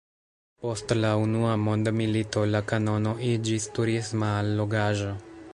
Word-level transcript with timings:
Post 0.61 0.93
la 1.01 1.11
Unua 1.25 1.51
Mondmilito 1.67 2.45
la 2.55 2.63
kanono 2.73 3.15
iĝis 3.35 3.71
turisma 3.77 4.35
allogaĵo. 4.43 5.17